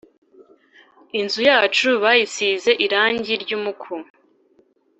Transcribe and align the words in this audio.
inzu 1.19 1.41
wacu 1.49 1.89
bayisize 2.03 2.71
irangi 2.85 3.33
ryumuku 3.43 3.93